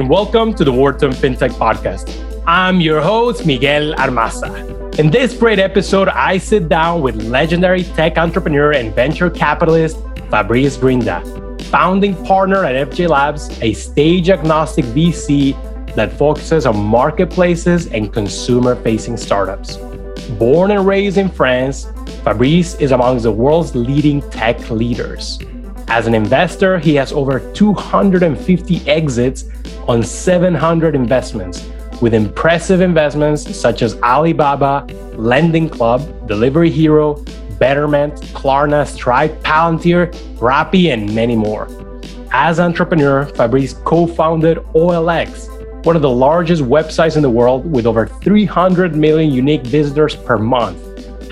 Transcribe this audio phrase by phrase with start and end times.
[0.00, 2.08] and welcome to the Wharton FinTech Podcast.
[2.46, 4.98] I'm your host, Miguel Armaza.
[4.98, 9.98] In this great episode, I sit down with legendary tech entrepreneur and venture capitalist
[10.30, 11.20] Fabrice Grinda,
[11.64, 15.54] founding partner at FJ Labs, a stage agnostic VC
[15.96, 19.76] that focuses on marketplaces and consumer facing startups.
[20.38, 21.88] Born and raised in France,
[22.24, 25.38] Fabrice is among the world's leading tech leaders.
[25.90, 29.46] As an investor, he has over 250 exits
[29.88, 31.68] on 700 investments,
[32.00, 37.14] with impressive investments such as Alibaba, Lending Club, Delivery Hero,
[37.58, 41.66] Betterment, Klarna, Stripe, Palantir, Rappi, and many more.
[42.30, 48.06] As entrepreneur, Fabrice co-founded OLX, one of the largest websites in the world with over
[48.06, 50.78] 300 million unique visitors per month,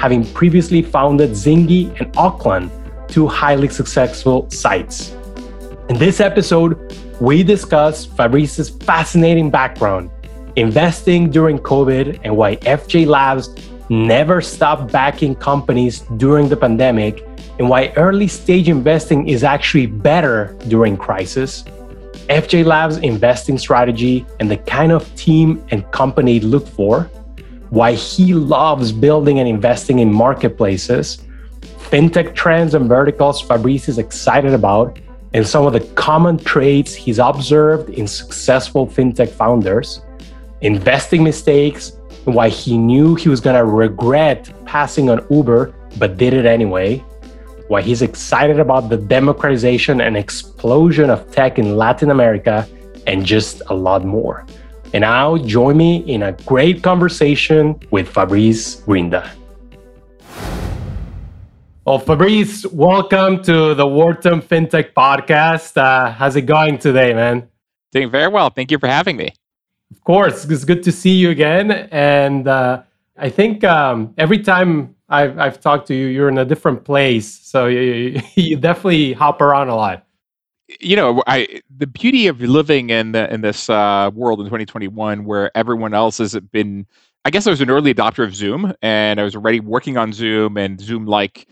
[0.01, 2.73] having previously founded Zingy and Aucland,
[3.09, 5.13] two highly successful sites.
[5.89, 6.77] In this episode,
[7.21, 10.11] we discuss Fabrice's fascinating background,
[10.57, 13.49] investing during COVID, and why FJ Labs
[13.89, 17.25] never stopped backing companies during the pandemic,
[17.59, 21.65] and why early stage investing is actually better during crisis.
[22.29, 27.11] FJ Labs' investing strategy and the kind of team and company look for,
[27.71, 31.25] why he loves building and investing in marketplaces,
[31.91, 34.99] fintech trends and verticals Fabrice is excited about,
[35.33, 40.03] and some of the common traits he's observed in successful fintech founders,
[40.61, 41.93] investing mistakes,
[42.27, 46.45] and why he knew he was going to regret passing on Uber but did it
[46.45, 46.99] anyway,
[47.69, 52.69] why he's excited about the democratization and explosion of tech in Latin America,
[53.07, 54.45] and just a lot more.
[54.93, 59.38] And now join me in a great conversation with Fabrice Grinda.
[61.89, 65.79] Well, Fabrice, welcome to the Wharton FinTech Podcast.
[65.79, 67.49] Uh, how's it going today, man?
[67.93, 68.51] Doing very well.
[68.51, 69.33] Thank you for having me.
[69.91, 71.71] Of course, it's good to see you again.
[71.91, 72.83] And uh,
[73.17, 76.09] I think um, every time I've I've talked to you.
[76.09, 80.05] You're in a different place, so you, you definitely hop around a lot.
[80.81, 85.25] You know, I the beauty of living in the, in this uh, world in 2021,
[85.25, 86.87] where everyone else has been.
[87.25, 90.13] I guess I was an early adopter of Zoom, and I was already working on
[90.13, 91.49] Zoom and Zoom like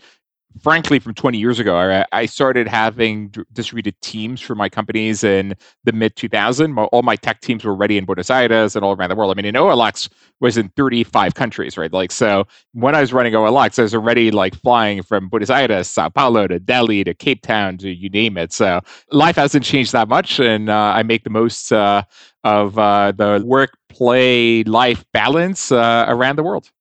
[0.61, 5.55] frankly, from 20 years ago, I, I started having distributed teams for my companies in
[5.83, 6.77] the mid 2000.
[6.77, 9.31] All my tech teams were ready in Buenos Aires and all around the world.
[9.31, 10.09] I mean, in OLX
[10.39, 11.91] was in 35 countries, right?
[11.91, 15.87] Like, so when I was running OLX, I was already like flying from Buenos Aires,
[15.87, 18.53] Sao Paulo to Delhi to Cape Town to you name it.
[18.53, 18.81] So
[19.11, 22.03] life hasn't changed that much, and uh, I make the most uh,
[22.43, 26.71] of uh, the work play life balance uh, around the world.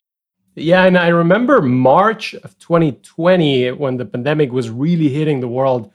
[0.57, 5.93] Yeah, and I remember March of 2020 when the pandemic was really hitting the world.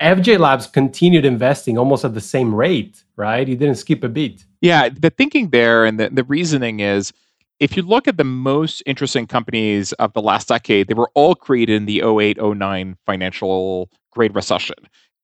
[0.00, 3.46] FJ Labs continued investing almost at the same rate, right?
[3.46, 4.44] You didn't skip a beat.
[4.60, 7.12] Yeah, the thinking there and the, the reasoning is
[7.58, 11.34] if you look at the most interesting companies of the last decade, they were all
[11.34, 14.76] created in the 08 09 financial Great Recession.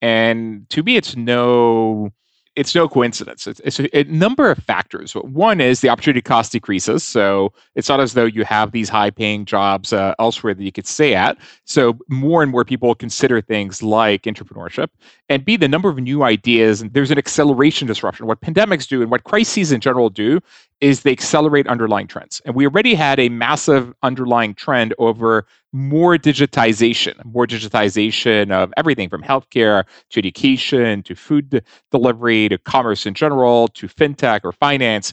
[0.03, 2.11] And to me, it's no
[2.61, 3.47] it's no coincidence.
[3.47, 5.15] It's, it's a, a, number of factors.
[5.15, 7.03] One is the opportunity cost decreases.
[7.03, 10.71] So it's not as though you have these high paying jobs uh, elsewhere that you
[10.71, 11.39] could stay at.
[11.65, 14.89] So more and more people consider things like entrepreneurship.
[15.31, 18.27] And B, the number of new ideas, and there's an acceleration disruption.
[18.27, 20.41] What pandemics do and what crises in general do
[20.83, 22.43] is they accelerate underlying trends.
[22.45, 29.09] And we already had a massive underlying trend over more digitization, more digitization of everything
[29.09, 35.13] from healthcare to education to food delivery to commerce in general to fintech or finance.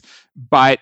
[0.50, 0.80] But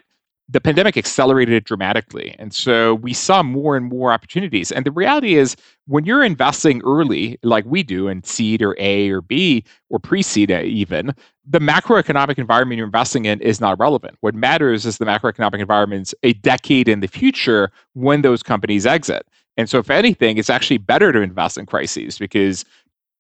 [0.49, 2.35] the pandemic accelerated it dramatically.
[2.39, 4.71] And so we saw more and more opportunities.
[4.71, 5.57] And the reality is,
[5.87, 10.23] when you're investing early, like we do in seed or A or B or pre
[10.23, 11.15] seed even,
[11.45, 14.19] the macroeconomic environment you're investing in is not relevant.
[14.21, 19.27] What matters is the macroeconomic environment's a decade in the future when those companies exit.
[19.57, 22.65] And so, if anything, it's actually better to invest in crises because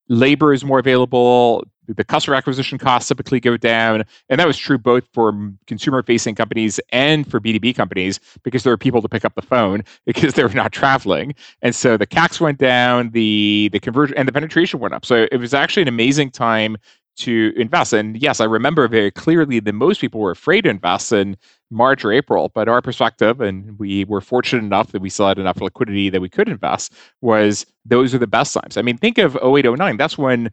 [0.08, 4.04] labor is more available, the customer acquisition costs typically go down.
[4.28, 5.32] And that was true both for
[5.66, 9.42] consumer facing companies and for B2B companies because there were people to pick up the
[9.42, 11.34] phone because they were not traveling.
[11.62, 15.04] And so the CACs went down, the the conversion and the penetration went up.
[15.04, 16.76] So it was actually an amazing time
[17.16, 17.92] to invest.
[17.92, 21.36] And yes, I remember very clearly that most people were afraid to invest in
[21.70, 25.38] March or April, but our perspective, and we were fortunate enough that we still had
[25.38, 28.76] enough liquidity that we could invest, was those are the best times.
[28.76, 29.96] I mean, think of 0809.
[29.96, 30.50] That's when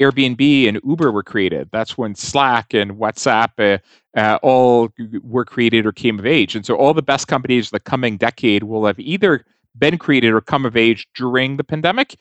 [0.00, 1.68] Airbnb and Uber were created.
[1.72, 3.80] That's when Slack and WhatsApp
[4.14, 4.90] uh, uh, all
[5.22, 6.54] were created or came of age.
[6.54, 9.44] And so all the best companies the coming decade will have either
[9.78, 12.16] been created or come of age during the pandemic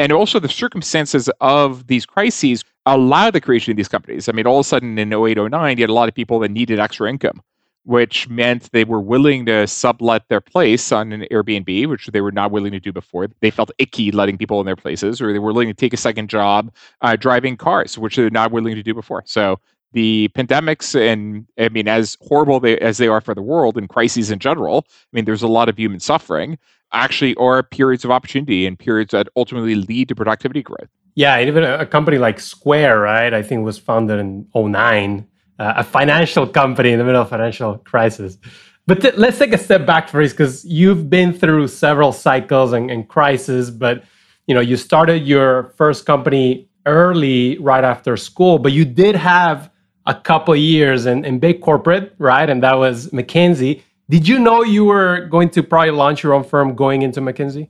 [0.00, 4.30] And also the circumstances of these crises allow the creation of these companies.
[4.30, 6.38] I mean, all of a sudden in 08, 09, you had a lot of people
[6.38, 7.42] that needed extra income
[7.84, 12.32] which meant they were willing to sublet their place on an Airbnb, which they were
[12.32, 13.28] not willing to do before.
[13.40, 15.96] They felt icky letting people in their places, or they were willing to take a
[15.96, 19.22] second job uh, driving cars, which they're not willing to do before.
[19.26, 19.58] So
[19.92, 23.88] the pandemics and I mean, as horrible they, as they are for the world and
[23.88, 26.58] crises in general, I mean, there's a lot of human suffering.
[26.92, 30.88] Actually, are periods of opportunity and periods that ultimately lead to productivity growth.
[31.14, 33.32] Yeah, even a company like Square, right?
[33.32, 35.26] I think was founded in 09
[35.60, 38.38] uh, a financial company in the middle of financial crisis.
[38.86, 42.90] But th- let's take a step back first, because you've been through several cycles and,
[42.90, 43.70] and crises.
[43.70, 44.02] But
[44.46, 49.70] you know, you started your first company early, right after school, but you did have
[50.10, 52.50] a couple years in, in big corporate, right?
[52.50, 53.82] And that was McKinsey.
[54.08, 57.68] Did you know you were going to probably launch your own firm going into McKinsey?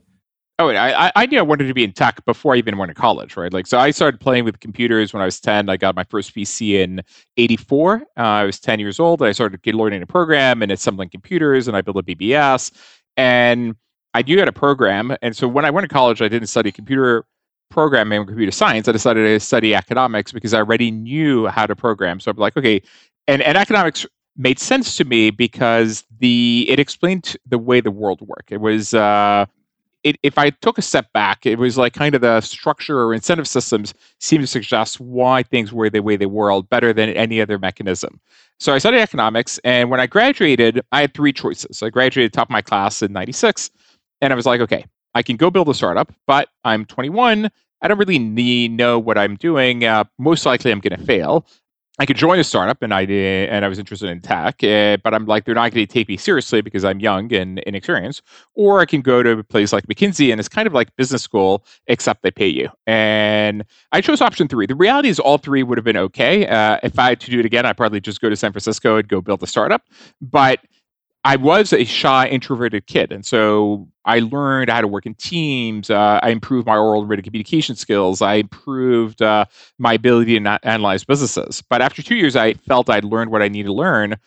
[0.57, 2.95] Oh, I, I knew I wanted to be in tech before I even went to
[2.95, 3.53] college, right?
[3.53, 5.69] Like, so I started playing with computers when I was 10.
[5.69, 7.01] I got my first PC in
[7.37, 7.95] 84.
[7.95, 9.21] Uh, I was 10 years old.
[9.21, 12.71] I started learning a program and assembling computers, and I built a BBS.
[13.17, 13.75] And
[14.13, 15.15] I knew how to program.
[15.21, 17.25] And so when I went to college, I didn't study computer
[17.71, 18.87] programming computer science.
[18.87, 22.19] I decided to study economics because I already knew how to program.
[22.19, 22.81] So I'm like, okay,
[23.27, 24.05] and, and economics
[24.37, 28.51] made sense to me because the it explained the way the world worked.
[28.51, 29.45] It was uh,
[30.03, 33.13] it, if I took a step back, it was like kind of the structure or
[33.13, 37.41] incentive systems seem to suggest why things were the way they were better than any
[37.41, 38.19] other mechanism.
[38.59, 41.81] So I studied economics, and when I graduated, I had three choices.
[41.81, 43.71] I graduated top of my class in '96,
[44.21, 47.49] and I was like, okay, I can go build a startup, but I'm 21.
[47.81, 49.83] I don't really need, know what I'm doing.
[49.83, 51.45] Uh, most likely, I'm going to fail.
[51.99, 55.13] I could join a startup and I and I was interested in tech, uh, but
[55.13, 58.23] I'm like, they're not going to take me seriously because I'm young and inexperienced.
[58.55, 61.21] Or I can go to a place like McKinsey and it's kind of like business
[61.21, 62.69] school, except they pay you.
[62.87, 64.65] And I chose option three.
[64.65, 66.47] The reality is all three would have been okay.
[66.47, 68.97] Uh, if I had to do it again, I'd probably just go to San Francisco
[68.97, 69.83] and go build a startup.
[70.21, 70.61] But
[71.23, 75.91] I was a shy, introverted kid, and so I learned how to work in teams.
[75.91, 78.21] Uh, I improved my oral and written communication skills.
[78.21, 79.45] I improved uh,
[79.77, 81.61] my ability to analyze businesses.
[81.61, 84.17] But after two years, I felt I'd learned what I needed to learn.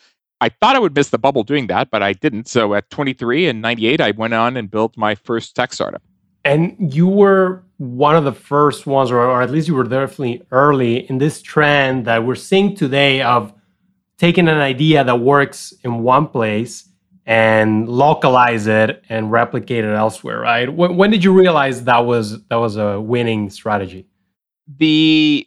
[0.40, 2.46] I thought I would miss the bubble doing that, but I didn't.
[2.46, 6.02] So at 23 and 98, I went on and built my first tech startup.
[6.44, 10.42] And you were one of the first ones, or, or at least you were definitely
[10.52, 13.52] early in this trend that we're seeing today of
[14.18, 16.88] taking an idea that works in one place
[17.26, 20.72] and localize it and replicate it elsewhere right?
[20.72, 24.06] When, when did you realize that was that was a winning strategy?
[24.78, 25.46] The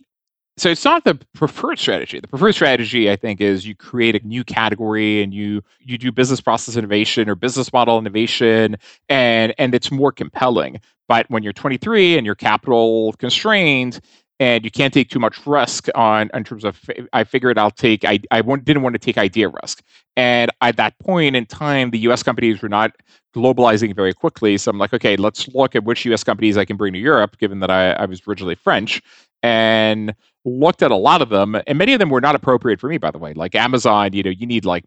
[0.58, 2.20] so it's not the preferred strategy.
[2.20, 6.12] The preferred strategy i think is you create a new category and you you do
[6.12, 8.78] business process innovation or business model innovation
[9.08, 10.82] and and it's more compelling.
[11.08, 14.02] But when you're 23 and you're capital constrained
[14.40, 16.80] and you can't take too much risk on in terms of
[17.14, 19.84] i figured i'll take i, I didn't want to take idea risk.
[20.16, 22.92] And at that point in time the us companies were not
[23.36, 24.58] globalizing very quickly.
[24.58, 27.38] So i'm like okay let's look at which us companies i can bring to europe
[27.38, 29.02] given that i, I was originally french
[29.44, 30.14] and
[30.46, 31.56] looked at a lot of them.
[31.68, 33.34] And many of them were not appropriate for me by the way.
[33.34, 34.86] Like amazon you know you need like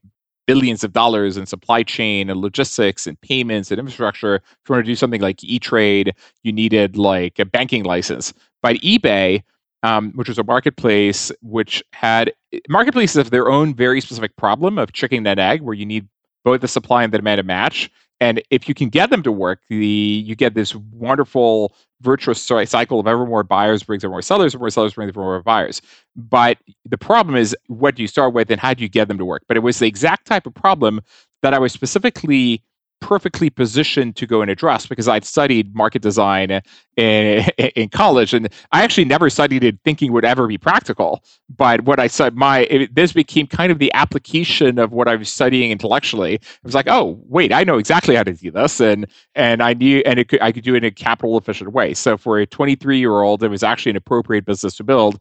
[0.50, 4.34] billions of dollars in supply chain and logistics and payments and infrastructure.
[4.34, 8.34] If you want to do something like E-Trade, you needed like a banking license.
[8.60, 9.44] But eBay,
[9.84, 12.32] um, which was a marketplace which had
[12.68, 16.08] marketplaces have their own very specific problem of chicken and egg, where you need
[16.44, 17.88] both the supply and the demand to match.
[18.18, 19.86] And if you can get them to work, the
[20.26, 24.60] you get this wonderful virtuous cycle of ever more buyers brings ever more sellers, and
[24.60, 25.82] more sellers brings ever more buyers.
[26.16, 29.18] But the problem is, what do you start with, and how do you get them
[29.18, 29.42] to work?
[29.48, 31.00] But it was the exact type of problem
[31.42, 32.62] that I was specifically
[33.00, 36.62] perfectly positioned to go and address because I'd studied market design
[36.96, 37.44] in,
[37.76, 41.24] in college, and I actually never studied it thinking would ever be practical.
[41.48, 45.16] But what I said, my it, this became kind of the application of what I
[45.16, 46.34] was studying intellectually.
[46.34, 49.74] It was like, oh, wait, I know exactly how to do this, and and I
[49.74, 51.94] knew, and could, I could do it in a capital efficient way.
[51.94, 55.18] So for a 23 year old, it was actually an appropriate business to build,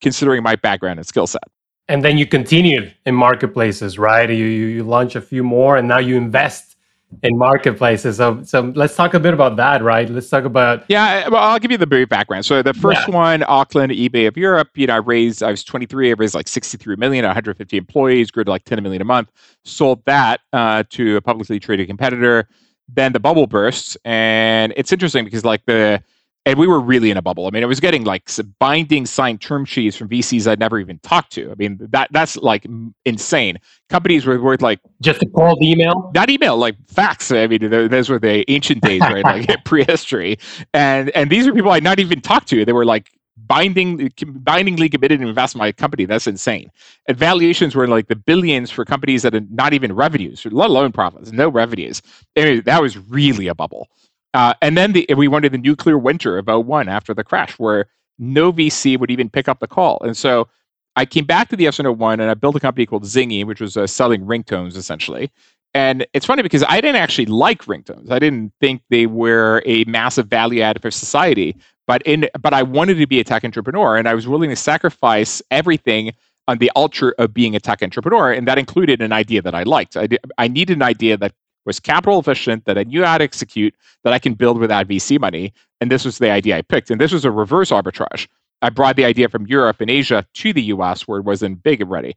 [0.00, 1.42] considering my background and skill set.
[1.88, 4.28] And then you continued in marketplaces, right?
[4.28, 6.75] You, you you launch a few more, and now you invest
[7.22, 8.16] in marketplaces.
[8.16, 10.08] So, so let's talk a bit about that, right?
[10.08, 10.84] Let's talk about.
[10.88, 12.44] Yeah, well, I'll give you the brief background.
[12.44, 13.14] So the first yeah.
[13.14, 14.68] one, Aucland, eBay of Europe.
[14.74, 15.42] You know, I raised.
[15.42, 16.10] I was 23.
[16.10, 19.30] I raised like 63 million, 150 employees, grew to like 10 million a month.
[19.64, 22.48] Sold that uh, to a publicly traded competitor.
[22.88, 26.02] Then the bubble bursts, and it's interesting because like the
[26.46, 27.46] and we were really in a bubble.
[27.48, 31.00] I mean, I was getting like binding signed term sheets from VCs I'd never even
[31.00, 31.50] talked to.
[31.50, 32.64] I mean, that that's like
[33.04, 33.58] insane.
[33.90, 37.32] Companies were worth like just a cold email, not email, like fax.
[37.32, 39.24] I mean, those were the ancient days, right?
[39.48, 40.38] like prehistory.
[40.72, 42.64] And and these are people I'd not even talked to.
[42.64, 46.04] They were like binding bindingly committed to invest in my company.
[46.04, 46.70] That's insane.
[47.08, 50.92] And valuations were like the billions for companies that had not even revenues, let alone
[50.92, 52.02] profits, no revenues.
[52.36, 53.88] Anyway, that was really a bubble.
[54.36, 57.58] Uh, and then the, we went into the nuclear winter of 01 after the crash,
[57.58, 57.86] where
[58.18, 59.98] no VC would even pick up the call.
[60.02, 60.46] And so
[60.94, 63.78] I came back to the S101 and I built a company called Zingy, which was
[63.78, 65.32] uh, selling ringtones essentially.
[65.72, 68.10] And it's funny because I didn't actually like ringtones.
[68.10, 71.56] I didn't think they were a massive value add for society.
[71.86, 74.56] But in but I wanted to be a tech entrepreneur, and I was willing to
[74.56, 76.12] sacrifice everything
[76.46, 79.62] on the altar of being a tech entrepreneur, and that included an idea that I
[79.62, 79.96] liked.
[79.96, 81.32] I, did, I needed an idea that
[81.66, 85.20] was capital efficient, that I knew how to execute, that I can build without VC
[85.20, 85.52] money.
[85.80, 86.90] And this was the idea I picked.
[86.90, 88.28] And this was a reverse arbitrage.
[88.62, 91.80] I brought the idea from Europe and Asia to the US where it wasn't big
[91.80, 92.16] and ready.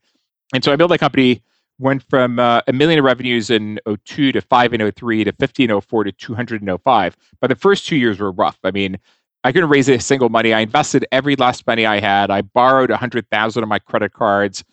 [0.54, 1.42] And so I built a company,
[1.80, 5.64] went from uh, a million of revenues in 02 to 5 in 03 to 50
[5.64, 7.18] in 04 to 200 in 05.
[7.42, 8.58] But the first two years were rough.
[8.64, 8.98] I mean,
[9.44, 10.54] I couldn't raise a single money.
[10.54, 12.30] I invested every last penny I had.
[12.30, 14.64] I borrowed 100,000 on my credit cards.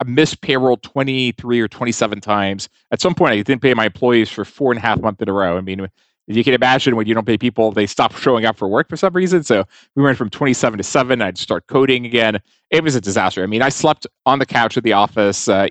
[0.00, 2.68] I missed payroll 23 or 27 times.
[2.92, 5.28] At some point, I didn't pay my employees for four and a half months in
[5.28, 5.56] a row.
[5.56, 5.88] I mean,
[6.28, 8.88] if you can imagine when you don't pay people, they stop showing up for work
[8.88, 9.42] for some reason.
[9.42, 9.64] So
[9.96, 11.22] we went from 27 to 7.
[11.22, 12.38] I'd start coding again.
[12.70, 13.42] It was a disaster.
[13.42, 15.48] I mean, I slept on the couch at the office.
[15.48, 15.68] Uh,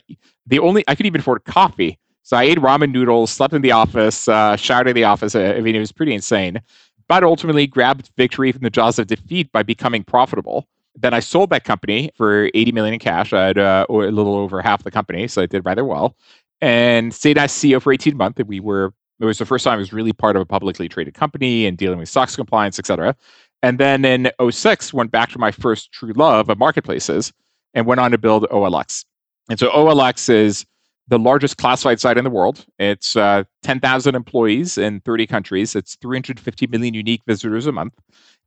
[0.48, 2.00] the only, I could even afford coffee.
[2.24, 5.36] So I ate ramen noodles, slept in the office, uh, showered in the office.
[5.36, 6.60] I mean, it was pretty insane.
[7.08, 10.68] But ultimately grabbed victory from the jaws of defeat by becoming profitable.
[11.00, 13.32] Then I sold that company for 80 million in cash.
[13.32, 16.16] I had uh, a little over half the company, so I did rather well.
[16.60, 18.40] And stayed as CEO for 18 months.
[18.40, 20.88] And we were it was the first time I was really part of a publicly
[20.88, 23.16] traded company and dealing with SOX compliance, et cetera.
[23.64, 27.34] And then in 06, went back to my first true love of marketplaces
[27.74, 29.06] and went on to build OLX.
[29.50, 30.66] And so OLX is
[31.08, 32.66] the largest classified site in the world.
[32.80, 35.76] It's uh, 10,000 employees in 30 countries.
[35.76, 37.94] It's 350 million unique visitors a month.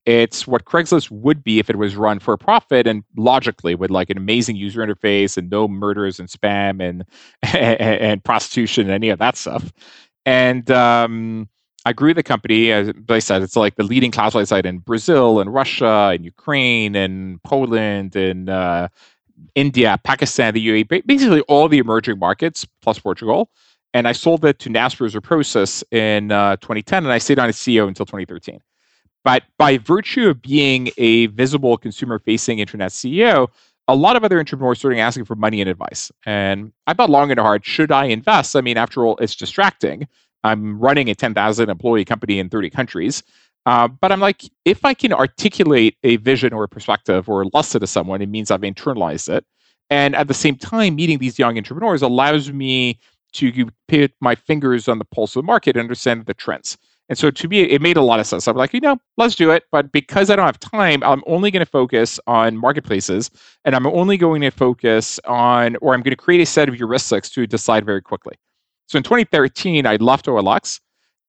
[0.06, 4.08] It's what Craigslist would be if it was run for profit and logically with like
[4.08, 7.04] an amazing user interface and no murders and spam and
[7.42, 9.70] and, and prostitution and any of that stuff.
[10.24, 11.48] And um,
[11.84, 12.72] I grew the company.
[12.72, 16.94] As I said, it's like the leading classified site in Brazil and Russia and Ukraine
[16.96, 18.88] and Poland and uh,
[19.54, 23.50] India, Pakistan, the UAE, basically all the emerging markets plus Portugal.
[23.92, 27.48] And I sold it to Naspers or Prosus in uh, 2010, and I stayed on
[27.48, 28.60] as CEO until 2013.
[29.24, 33.48] But by virtue of being a visible consumer facing internet CEO,
[33.88, 36.12] a lot of other entrepreneurs started asking for money and advice.
[36.24, 38.54] And I thought long and hard, should I invest?
[38.54, 40.06] I mean, after all, it's distracting.
[40.44, 43.22] I'm running a 10,000 employee company in 30 countries.
[43.66, 47.46] Uh, but I'm like, if I can articulate a vision or a perspective or a
[47.52, 49.44] lesson to someone, it means I've internalized it.
[49.90, 52.98] And at the same time, meeting these young entrepreneurs allows me
[53.32, 56.78] to put my fingers on the pulse of the market and understand the trends.
[57.08, 58.46] And so to me, it made a lot of sense.
[58.46, 59.64] I'm like, you know, let's do it.
[59.72, 63.32] But because I don't have time, I'm only going to focus on marketplaces
[63.64, 66.76] and I'm only going to focus on, or I'm going to create a set of
[66.76, 68.34] heuristics to decide very quickly.
[68.86, 70.80] So in 2013, I left OLX.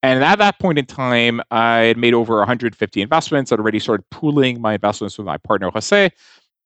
[0.03, 3.51] And at that point in time, I had made over 150 investments.
[3.51, 6.10] I'd already started pooling my investments with my partner, Jose.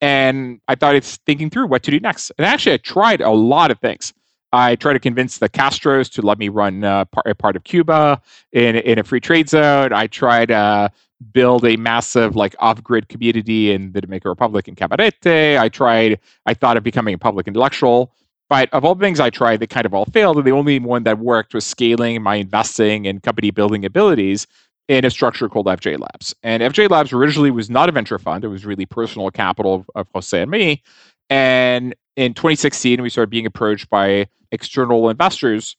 [0.02, 2.32] And I thought it's thinking through what to do next.
[2.38, 4.14] And actually, I tried a lot of things.
[4.54, 8.22] I tried to convince the Castros to let me run uh, a part of Cuba
[8.54, 9.92] in, in a free trade zone.
[9.92, 10.90] I tried to uh,
[11.34, 15.60] build a massive like off-grid community in the Dominican Republic in Cabarete.
[15.60, 18.14] I tried, I thought of becoming a public intellectual.
[18.50, 20.38] But of all the things I tried, they kind of all failed.
[20.38, 24.46] And the only one that worked was scaling my investing and company building abilities
[24.88, 26.36] in a structure called FJ Labs.
[26.44, 29.90] And FJ Labs originally was not a venture fund, it was really personal capital of,
[29.96, 30.84] of Jose and me.
[31.30, 35.76] And in 2016, we started being approached by external investors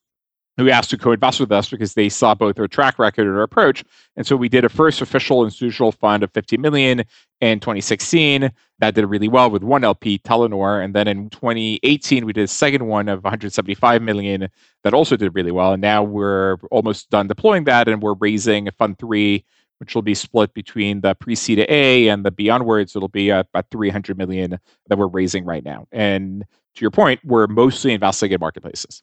[0.57, 3.43] who asked to co-invest with us because they saw both our track record and our
[3.43, 3.85] approach.
[4.17, 7.05] And so we did a first official institutional fund of 50 million
[7.41, 8.51] in 2016.
[8.79, 10.83] That did really well with one LP, Telenor.
[10.83, 14.49] And then in 2018, we did a second one of 175 million
[14.83, 15.73] that also did really well.
[15.73, 19.45] And now we're almost done deploying that and we're raising a fund three
[19.79, 22.97] which will be split between the pre-seed A and the beyondwards.
[22.97, 24.59] It'll be about 300 million
[24.89, 25.87] that we're raising right now.
[25.93, 26.45] And
[26.77, 29.03] to your point, we're mostly investing in marketplaces.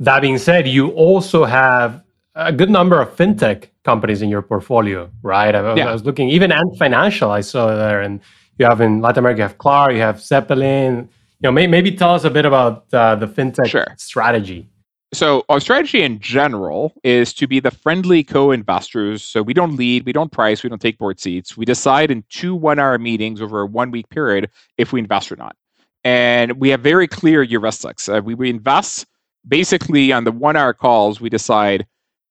[0.00, 2.02] That being said, you also have
[2.34, 5.54] a good number of fintech companies in your portfolio, right?
[5.54, 5.88] I, yeah.
[5.88, 8.20] I was looking, even Ant Financial, I saw there, and
[8.58, 11.08] you have in Latin America, you have Klar, you have Zeppelin.
[11.40, 13.86] You know, may, maybe tell us a bit about uh, the fintech sure.
[13.96, 14.68] strategy.
[15.14, 19.22] So, our strategy in general is to be the friendly co investors.
[19.22, 21.56] So, we don't lead, we don't price, we don't take board seats.
[21.56, 25.30] We decide in two one hour meetings over a one week period if we invest
[25.30, 25.56] or not.
[26.04, 28.14] And we have very clear heuristics.
[28.14, 29.06] Uh, we, we invest
[29.46, 31.86] basically on the one hour calls, we decide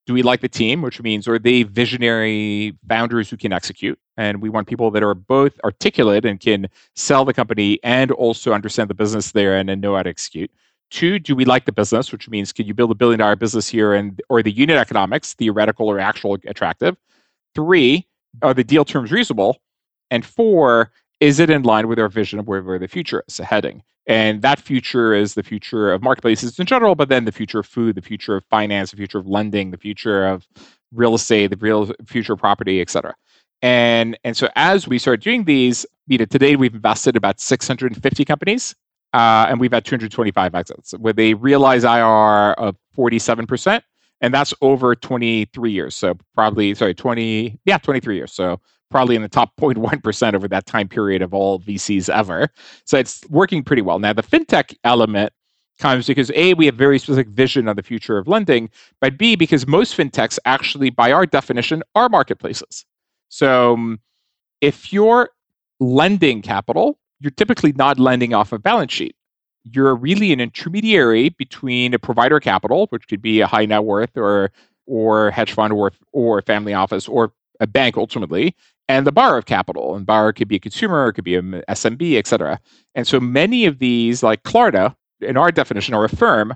[0.05, 3.97] do we like the team, which means are they visionary founders who can execute?
[4.17, 8.53] And we want people that are both articulate and can sell the company and also
[8.53, 10.51] understand the business there and, know how to execute.
[10.91, 13.67] Two, do we like the business, which means can you build a billion dollar business
[13.67, 16.95] here and or the unit economics, theoretical or actual attractive?
[17.55, 18.07] Three,
[18.43, 19.57] are the deal terms reasonable?
[20.11, 23.37] And four, is it in line with our vision of where, where the future is
[23.37, 23.83] heading?
[24.07, 27.65] And that future is the future of marketplaces in general, but then the future of
[27.65, 30.47] food, the future of finance, the future of lending, the future of
[30.93, 33.15] real estate, the real future of property, et cetera.
[33.61, 38.25] And and so as we start doing these, you know, today we've invested about 650
[38.25, 38.75] companies,
[39.13, 43.81] uh, and we've had 225 exits with a realized IR of 47%,
[44.25, 45.95] and that's over 23 years.
[45.95, 48.33] So probably sorry, 20 yeah, 23 years.
[48.33, 52.49] So probably in the top 0.1% over that time period of all VCs ever.
[52.85, 53.99] So it's working pretty well.
[53.99, 55.31] Now, the fintech element
[55.79, 59.35] comes because A, we have very specific vision on the future of lending, but B,
[59.35, 62.83] because most fintechs actually, by our definition, are marketplaces.
[63.29, 63.99] So um,
[64.61, 65.29] if you're
[65.79, 69.15] lending capital, you're typically not lending off a balance sheet.
[69.71, 74.15] You're really an intermediary between a provider capital, which could be a high net worth
[74.15, 74.51] or
[74.87, 78.55] or hedge fund or or family office or a bank ultimately,
[78.87, 79.95] and the borrower of capital.
[79.95, 82.59] And borrower could be a consumer, it could be an SMB, et cetera.
[82.93, 86.53] And so many of these, like Klarna, in our definition, are a firm,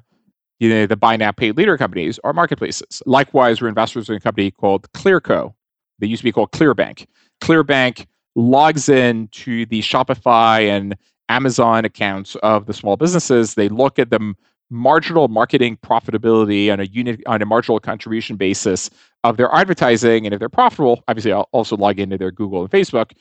[0.59, 3.01] you know, the buy now, pay later companies are marketplaces.
[3.05, 5.53] Likewise, we're investors in a company called Clearco.
[5.99, 7.05] They used to be called Clearbanc.
[7.41, 10.95] Clearbanc logs in to the Shopify and
[11.29, 13.53] Amazon accounts of the small businesses.
[13.53, 14.35] They look at the
[14.69, 18.89] marginal marketing profitability on a unit on a marginal contribution basis
[19.23, 22.69] of their advertising and if they're profitable obviously i'll also log into their google and
[22.69, 23.11] facebook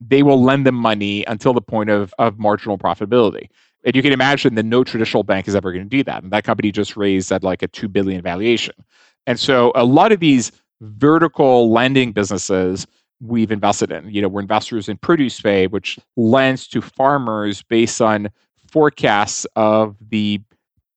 [0.00, 3.48] they will lend them money until the point of, of marginal profitability
[3.84, 6.32] and you can imagine that no traditional bank is ever going to do that and
[6.32, 8.74] that company just raised at like a 2 billion valuation
[9.28, 12.84] and so a lot of these vertical lending businesses
[13.20, 18.28] we've invested in you know we're investors in ProducePay which lends to farmers based on
[18.68, 20.40] forecasts of the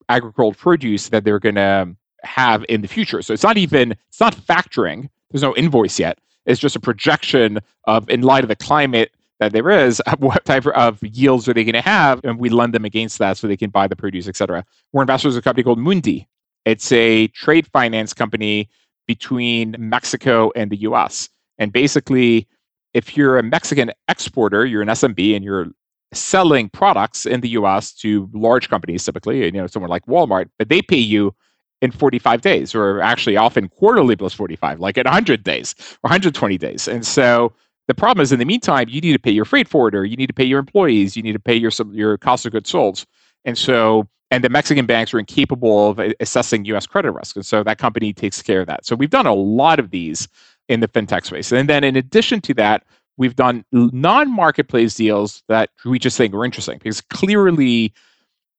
[0.10, 3.22] agricultural produce that they're going to have in the future.
[3.22, 5.10] So it's not even it's not factoring.
[5.32, 6.20] There's no invoice yet.
[6.46, 10.66] It's just a projection of in light of the climate that there is, what type
[10.68, 13.56] of yields are they going to have, and we lend them against that so they
[13.56, 14.66] can buy the produce, et cetera.
[14.92, 16.28] We're investors in a company called Mundi.
[16.66, 18.70] It's a trade finance company
[19.08, 21.30] between Mexico and the U.S.
[21.60, 22.48] And basically,
[22.94, 25.68] if you're a Mexican exporter, you're an SMB, and you're
[26.14, 30.70] selling products in the US to large companies typically, you know, someone like Walmart, but
[30.70, 31.36] they pay you
[31.82, 36.58] in 45 days or actually often quarterly plus 45, like at 100 days or 120
[36.58, 36.88] days.
[36.88, 37.54] And so
[37.88, 40.28] the problem is in the meantime, you need to pay your freight forwarder, you need
[40.28, 43.06] to pay your employees, you need to pay your your cost of goods sold.
[43.46, 47.36] And so and the Mexican banks are incapable of assessing US credit risk.
[47.36, 48.86] And so that company takes care of that.
[48.86, 50.28] So we've done a lot of these
[50.70, 51.52] in the fintech space.
[51.52, 52.86] And then in addition to that,
[53.18, 57.94] we've done non-marketplace deals that we just think are interesting because clearly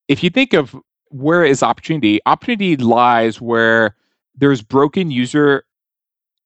[0.08, 0.76] if you think of
[1.08, 3.96] where is opportunity opportunity lies where
[4.36, 5.64] there's broken user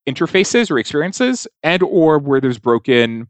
[0.07, 3.27] interfaces or experiences and or where there's broken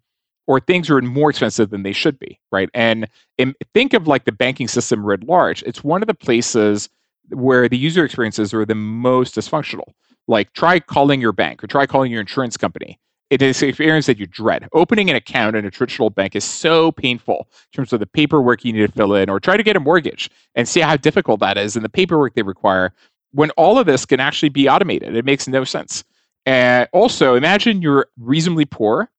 [0.47, 2.68] or things are more expensive than they should be right?
[2.75, 5.62] And, and think of like the banking system writ large.
[5.62, 6.90] It's one of the places
[7.31, 9.94] where the user experiences are the most dysfunctional
[10.28, 12.98] like try calling your bank or try calling your insurance company
[13.30, 14.68] it is an experience that you dread.
[14.72, 18.64] Opening an account in a traditional bank is so painful in terms of the paperwork
[18.64, 21.40] you need to fill in or try to get a mortgage and see how difficult
[21.40, 22.92] that is and the paperwork they require
[23.32, 25.16] when all of this can actually be automated.
[25.16, 26.04] It makes no sense.
[26.46, 29.10] And also, imagine you're reasonably poor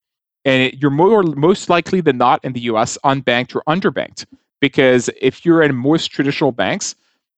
[0.45, 4.25] and you're more most likely than not in the US unbanked or underbanked.
[4.61, 6.95] Because if you're in most traditional banks,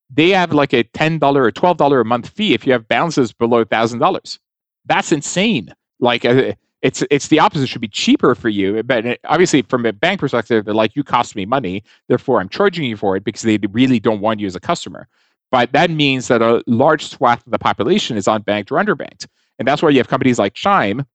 [0.10, 3.64] they have like a $10 or $12 a month fee if you have balances below
[3.66, 4.40] $1,000.
[4.86, 5.74] That's insane.
[6.00, 7.64] Like uh, it's it's the opposite.
[7.64, 11.04] It should be cheaper for you, but obviously from a bank perspective, they're like you
[11.04, 14.48] cost me money, therefore I'm charging you for it because they really don't want you
[14.48, 15.08] as a customer.
[15.52, 19.68] But that means that a large swath of the population is unbanked or underbanked, and
[19.68, 21.06] that's why you have companies like Chime,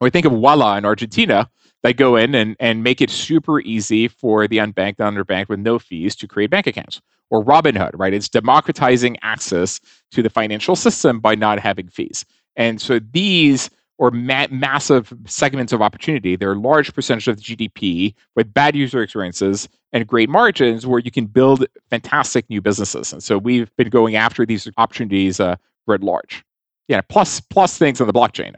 [0.00, 1.48] or think of Ualá in Argentina,
[1.84, 5.60] that go in and, and make it super easy for the unbanked and underbanked with
[5.60, 7.00] no fees to create bank accounts.
[7.30, 8.12] Or Robinhood, right?
[8.12, 12.24] It's democratizing access to the financial system by not having fees.
[12.56, 16.36] And so these or ma- massive segments of opportunity.
[16.36, 20.98] There are large percentage of the GDP with bad user experiences and great margins where
[20.98, 23.12] you can build fantastic new businesses.
[23.12, 26.44] And so we've been going after these opportunities uh, writ large.
[26.88, 28.56] Yeah, plus plus things on the blockchain.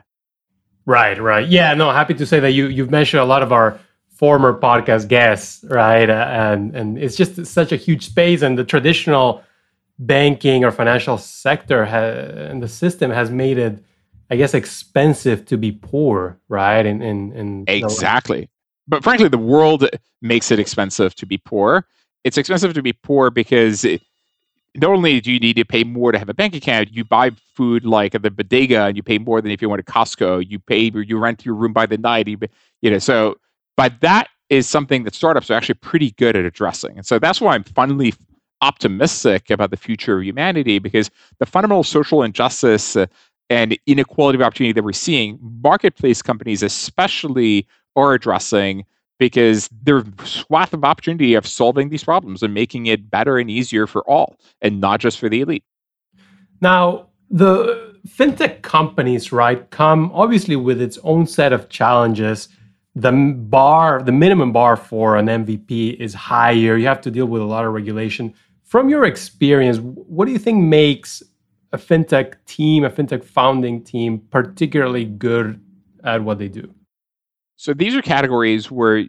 [0.86, 1.46] Right, right.
[1.46, 5.08] Yeah, no, happy to say that you you've mentioned a lot of our former podcast
[5.08, 6.08] guests, right?
[6.08, 9.42] Uh, and and it's just such a huge space, and the traditional
[9.98, 13.82] banking or financial sector ha- and the system has made it
[14.30, 16.84] I guess expensive to be poor, right?
[16.84, 18.50] And and, and exactly.
[18.88, 19.88] But frankly, the world
[20.22, 21.86] makes it expensive to be poor.
[22.24, 24.02] It's expensive to be poor because it,
[24.76, 27.30] not only do you need to pay more to have a bank account, you buy
[27.54, 30.48] food like at the bodega and you pay more than if you went to Costco.
[30.48, 32.28] You pay, you rent your room by the night.
[32.28, 32.38] You,
[32.82, 33.36] you know, so
[33.76, 37.40] but that is something that startups are actually pretty good at addressing, and so that's
[37.40, 38.14] why I'm finally
[38.62, 43.06] optimistic about the future of humanity because the fundamental social injustice uh,
[43.50, 48.84] and inequality of opportunity that we're seeing, marketplace companies especially are addressing
[49.18, 53.86] because there's swath of opportunity of solving these problems and making it better and easier
[53.86, 55.64] for all and not just for the elite.
[56.60, 62.48] Now, the fintech companies, right, come obviously with its own set of challenges.
[62.94, 66.76] The bar, the minimum bar for an MVP is higher.
[66.76, 68.32] You have to deal with a lot of regulation.
[68.64, 71.22] From your experience, what do you think makes
[71.72, 75.60] a fintech team, a fintech founding team, particularly good
[76.04, 76.72] at what they do?
[77.56, 79.04] So these are categories where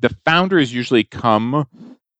[0.00, 1.66] the founders usually come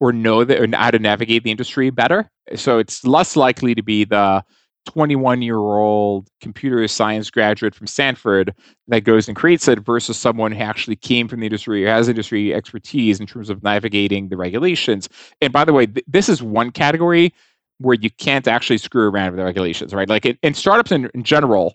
[0.00, 2.30] or know that or how to navigate the industry better.
[2.56, 4.44] So it's less likely to be the
[4.86, 8.54] 21 year old computer science graduate from Stanford
[8.88, 12.08] that goes and creates it versus someone who actually came from the industry or has
[12.08, 15.08] industry expertise in terms of navigating the regulations.
[15.40, 17.32] And by the way, th- this is one category
[17.78, 20.08] where you can't actually screw around with the regulations, right?
[20.08, 21.74] Like in, in startups in, in general,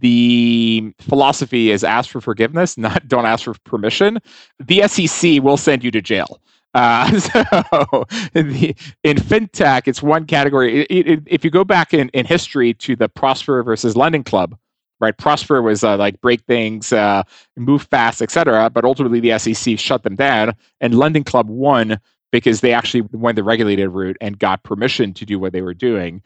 [0.00, 4.18] the philosophy is ask for forgiveness, not don't ask for permission.
[4.58, 6.40] The SEC will send you to jail.
[6.74, 10.82] Uh, so in, the, in, fintech, it's one category.
[10.82, 14.56] It, it, if you go back in, in history to the Prosper versus Lending Club,
[15.00, 15.16] right?
[15.16, 17.22] Prosper was uh, like break things, uh,
[17.56, 18.70] move fast, etc.
[18.70, 21.98] But ultimately, the SEC shut them down, and Lending Club won
[22.30, 25.74] because they actually went the regulated route and got permission to do what they were
[25.74, 26.22] doing.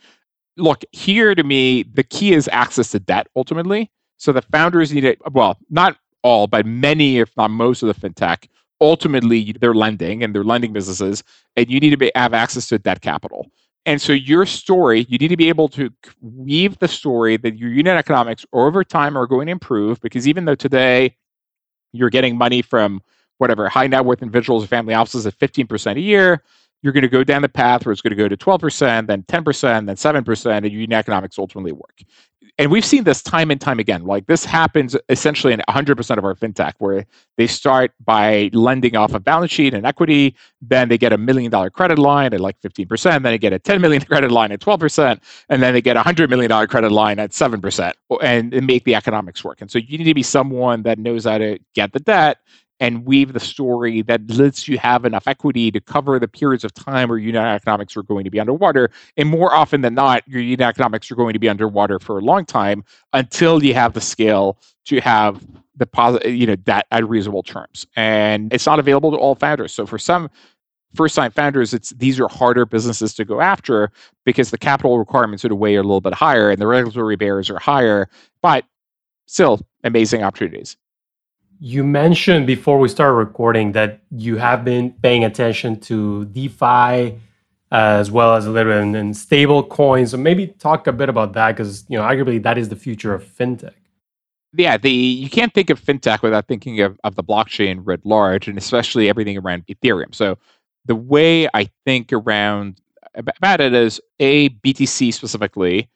[0.57, 3.91] Look, here to me, the key is access to debt ultimately.
[4.19, 8.09] So the founders need it, well, not all, but many, if not most of the
[8.09, 8.47] fintech,
[8.81, 11.23] ultimately they're lending and they're lending businesses,
[11.57, 13.51] and you need to be, have access to debt capital.
[13.85, 17.71] And so your story, you need to be able to weave the story that your
[17.71, 21.17] unit economics over time are going to improve because even though today
[21.93, 23.03] you're getting money from
[23.39, 26.43] whatever high net worth individuals or family offices at 15% a year,
[26.83, 29.23] you're going to go down the path where it's going to go to 12%, then
[29.23, 32.03] 10%, then 7%, and unit economics ultimately work.
[32.59, 34.05] And we've seen this time and time again.
[34.05, 37.07] Like this happens essentially in 100% of our fintech, where
[37.39, 41.51] they start by lending off a balance sheet and equity, then they get a million
[41.51, 44.61] dollar credit line at like 15%, then they get a 10 million credit line at
[44.61, 47.93] 12%, and then they get a $100 million credit line at 7%,
[48.23, 49.63] and, and make the economics work.
[49.63, 52.39] And so you need to be someone that knows how to get the debt
[52.83, 56.75] and weave the story that lets you have enough equity to cover the periods of
[56.75, 58.91] time where unit economics are going to be underwater.
[59.17, 62.23] And more often than not, your unit economics are going to be underwater for a
[62.23, 67.09] long time until you have the scale to have the positive, you know, that at
[67.09, 67.87] reasonable terms.
[67.95, 69.73] And it's not available to all founders.
[69.73, 70.29] So for some
[70.97, 73.93] first time founders, it's these are harder businesses to go after
[74.25, 77.15] because the capital requirements in a way are a little bit higher and the regulatory
[77.15, 78.09] barriers are higher,
[78.43, 78.65] but
[79.27, 80.77] still amazing opportunities.
[81.65, 87.21] You mentioned before we started recording that you have been paying attention to DeFi
[87.73, 90.11] uh, as well as a little bit in, in stable coins.
[90.11, 93.15] So maybe talk a bit about that because you know arguably that is the future
[93.15, 93.75] of fintech.
[94.55, 98.49] Yeah, the you can't think of fintech without thinking of, of the blockchain writ large,
[98.49, 100.13] and especially everything around Ethereum.
[100.17, 100.39] So
[100.87, 102.81] the way I think around
[103.15, 105.89] about it is a BTC specifically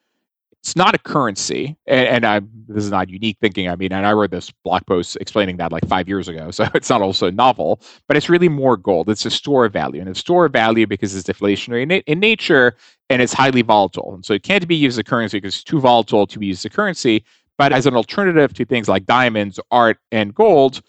[0.67, 3.69] it's not a currency, and, and I, this is not unique thinking.
[3.69, 6.67] I mean, and I wrote this blog post explaining that like five years ago, so
[6.75, 9.09] it's not also novel, but it's really more gold.
[9.09, 12.19] It's a store of value, and it's store of value because it's deflationary in, in
[12.19, 12.75] nature
[13.09, 15.63] and it's highly volatile, and so it can't be used as a currency because it's
[15.63, 17.25] too volatile to be used as a currency.
[17.59, 20.83] But as an alternative to things like diamonds, art, and gold,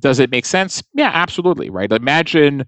[0.00, 0.82] does it make sense?
[0.92, 1.70] Yeah, absolutely.
[1.70, 1.90] Right.
[1.90, 2.66] Imagine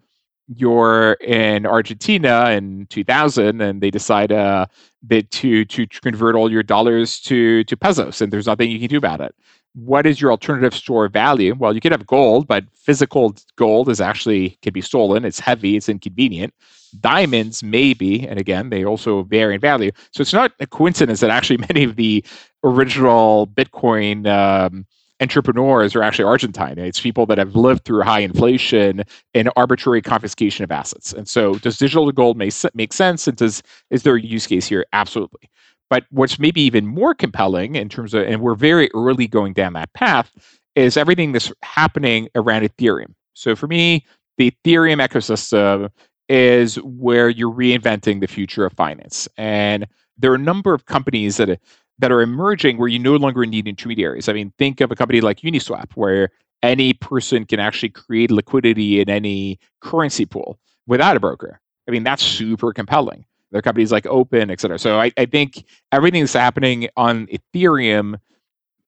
[0.49, 4.67] you're in Argentina in 2000 and they decide uh,
[5.09, 8.89] that to to convert all your dollars to to pesos and there's nothing you can
[8.89, 9.35] do about it.
[9.75, 11.55] What is your alternative store value?
[11.55, 15.25] Well, you could have gold, but physical gold is actually can be stolen.
[15.25, 16.55] It's heavy, it's inconvenient.
[17.01, 19.91] Diamonds maybe, and again, they also vary in value.
[20.13, 22.25] So it's not a coincidence that actually many of the
[22.65, 24.87] original Bitcoin um,
[25.21, 26.79] entrepreneurs are actually Argentine.
[26.79, 29.03] It's people that have lived through high inflation
[29.35, 31.13] and arbitrary confiscation of assets.
[31.13, 33.27] And so, does digital gold make, make sense?
[33.27, 34.85] And does is there a use case here?
[34.93, 35.49] Absolutely.
[35.89, 39.75] But what's maybe even more compelling in terms of, and we're very early going down
[39.75, 40.33] that path,
[40.75, 43.15] is everything that's happening around Ethereum.
[43.35, 44.05] So for me,
[44.37, 45.91] the Ethereum ecosystem
[46.29, 49.29] is where you're reinventing the future of finance.
[49.37, 49.87] And
[50.19, 51.61] there are a number of companies that
[51.99, 54.29] that are emerging where you no longer need intermediaries.
[54.29, 56.31] I mean, think of a company like Uniswap, where
[56.63, 61.61] any person can actually create liquidity in any currency pool without a broker.
[61.89, 63.25] I mean, that's super compelling.
[63.51, 64.79] There are companies like Open, et cetera.
[64.79, 68.19] So I, I think everything that's happening on Ethereum,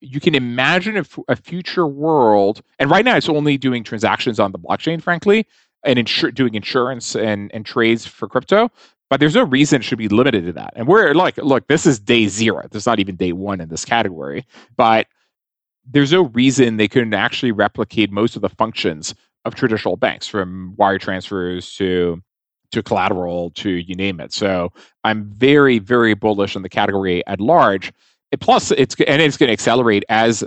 [0.01, 4.39] you can imagine a, f- a future world, and right now it's only doing transactions
[4.39, 5.47] on the blockchain, frankly,
[5.83, 8.69] and insur- doing insurance and, and trades for crypto.
[9.09, 10.73] But there's no reason it should be limited to that.
[10.75, 12.67] And we're like, look, this is day zero.
[12.69, 14.45] There's not even day one in this category.
[14.77, 15.07] But
[15.85, 20.75] there's no reason they couldn't actually replicate most of the functions of traditional banks, from
[20.77, 22.21] wire transfers to
[22.71, 24.31] to collateral to you name it.
[24.31, 24.71] So
[25.03, 27.91] I'm very, very bullish on the category at large.
[28.39, 30.43] plus, it's and it's going to accelerate as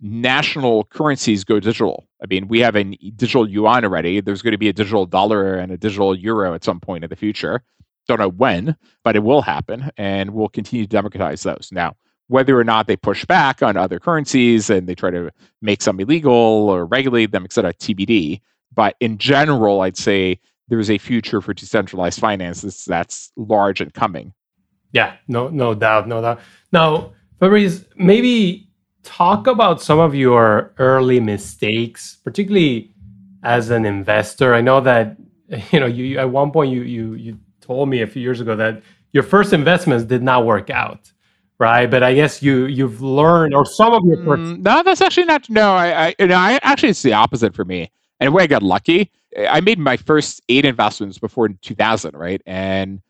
[0.00, 2.06] national currencies go digital.
[2.22, 4.20] I mean, we have a digital yuan already.
[4.20, 7.10] There's going to be a digital dollar and a digital euro at some point in
[7.10, 7.62] the future.
[8.06, 11.70] Don't know when, but it will happen, and we'll continue to democratize those.
[11.72, 11.96] Now,
[12.28, 16.00] whether or not they push back on other currencies and they try to make some
[16.00, 18.40] illegal or regulate them, et cetera, TBD.
[18.74, 23.80] But in general, I'd say there is a future for decentralized finance that's, that's large
[23.80, 24.32] and coming.
[24.92, 26.40] Yeah, no, no doubt, no doubt.
[26.72, 28.68] Now, Fabrice, maybe
[29.02, 32.94] talk about some of your early mistakes, particularly
[33.42, 34.54] as an investor.
[34.54, 35.16] I know that
[35.72, 38.56] you know you at one point you you you told me a few years ago
[38.56, 41.10] that your first investments did not work out
[41.60, 41.88] right?
[41.88, 44.42] But I guess you you've learned, or some of your first.
[44.42, 45.48] Mm, no, that's actually not.
[45.48, 47.92] No, I, I, know, I actually it's the opposite for me.
[48.18, 52.40] And way I got lucky I made my first eight investments before 2000, right?
[52.46, 53.00] And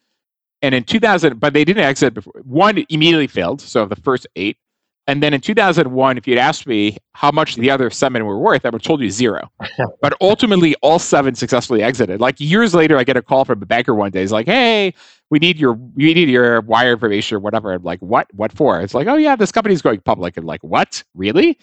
[0.63, 2.33] and in 2000, but they didn't exit before.
[2.45, 4.57] One immediately failed, so the first eight.
[5.07, 8.65] And then in 2001, if you'd asked me how much the other seven were worth,
[8.65, 9.51] I would have told you zero.
[10.01, 12.21] but ultimately, all seven successfully exited.
[12.21, 14.23] Like years later, I get a call from a banker one day.
[14.23, 14.95] He's like, "Hey,
[15.29, 18.29] we need your we need your wire information or whatever." I'm like, "What?
[18.33, 21.03] What for?" It's like, "Oh yeah, this company's going public." I'm like, "What?
[21.15, 21.59] Really?"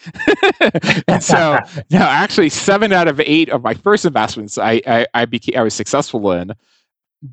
[1.07, 1.57] and so,
[1.89, 5.63] no, actually, seven out of eight of my first investments, I I, I became I
[5.63, 6.51] was successful in.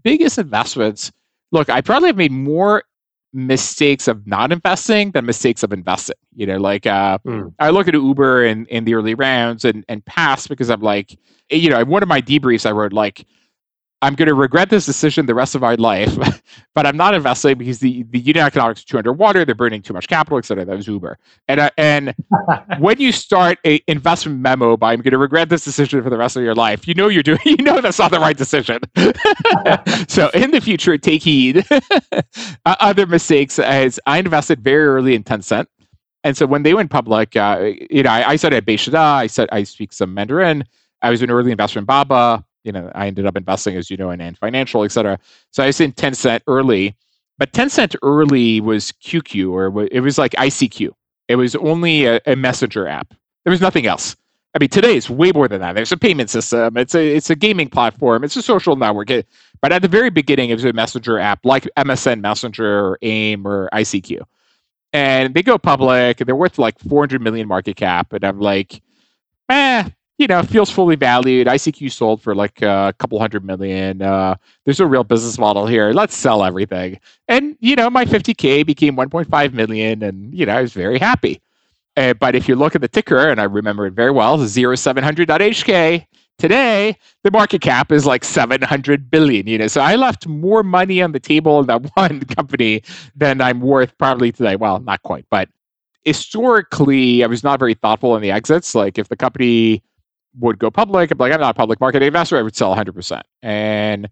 [0.03, 1.13] Biggest investments.
[1.53, 2.85] Look, I probably have made more
[3.33, 6.17] mistakes of not investing than mistakes of investing.
[6.35, 7.53] You know, like uh, mm.
[7.59, 11.19] I look at Uber in, in the early rounds and, and pass because I'm like,
[11.51, 13.27] you know, one of my debriefs I wrote like,
[14.01, 16.17] I'm going to regret this decision the rest of my life,
[16.75, 19.45] but I'm not investing because the, the unit economics are too underwater.
[19.45, 20.65] They're burning too much capital, et cetera.
[20.65, 21.19] That was Uber.
[21.49, 22.15] And, uh, and
[22.79, 26.17] when you start a investment memo by I'm going to regret this decision for the
[26.17, 28.81] rest of your life, you know you're doing, you know that's not the right decision.
[30.09, 31.67] so in the future, take heed.
[32.65, 35.67] Other mistakes as I invested very early in Tencent.
[36.25, 38.97] And so when they went public, uh, you know, I, I started at Beishida.
[38.97, 40.65] I said I speak some Mandarin.
[41.01, 43.97] I was an early investor in Baba you know, I ended up investing, as you
[43.97, 45.19] know, in Ant Financial, et cetera.
[45.51, 46.95] So I was in Tencent early,
[47.39, 50.91] but Tencent early was QQ, or it was like ICQ.
[51.29, 53.15] It was only a, a messenger app.
[53.45, 54.17] There was nothing else.
[54.55, 55.75] I mean, today it's way more than that.
[55.75, 56.77] There's a payment system.
[56.77, 58.23] It's a it's a gaming platform.
[58.23, 59.11] It's a social network.
[59.11, 59.27] It,
[59.63, 63.47] but at the very beginning, it was a messenger app like MSN Messenger or AIM
[63.47, 64.23] or ICQ.
[64.93, 66.19] And they go public.
[66.19, 68.13] They're worth like 400 million market cap.
[68.13, 68.83] And I'm like,
[69.49, 71.47] eh, you know, feels fully valued.
[71.47, 74.03] ICQ sold for like a couple hundred million.
[74.03, 75.93] Uh, there's a real business model here.
[75.93, 76.99] Let's sell everything.
[77.29, 80.03] And, you know, my 50K became 1.5 million.
[80.03, 81.41] And, you know, I was very happy.
[81.97, 86.07] Uh, but if you look at the ticker, and I remember it very well, 0700.hk,
[86.39, 91.03] today the market cap is like 700 billion you know so i left more money
[91.03, 92.81] on the table in that one company
[93.17, 95.49] than i'm worth probably today well not quite but
[96.05, 99.83] historically i was not very thoughtful in the exits like if the company
[100.39, 103.23] would go public, I'm like, I'm not a public market investor, I would sell 100%.
[103.43, 104.09] And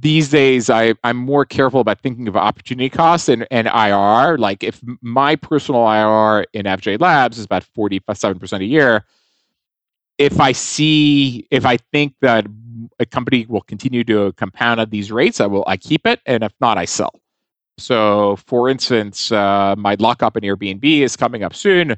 [0.00, 4.38] these days, I, I'm more careful about thinking of opportunity costs and, and IRR.
[4.38, 9.04] Like if my personal IR in FJ Labs is about 47% a year,
[10.18, 12.46] if I see, if I think that
[12.98, 16.20] a company will continue to compound at these rates, I will, I keep it.
[16.26, 17.20] And if not, I sell.
[17.78, 21.96] So, for instance, uh, my lockup in Airbnb is coming up soon